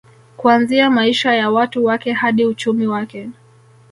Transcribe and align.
Kuanzia 0.37 0.89
maisha 0.89 1.33
ya 1.35 1.49
watu 1.51 1.85
wake 1.85 2.11
hadi 2.13 2.45
uchumi 2.45 2.87
wake 2.87 3.29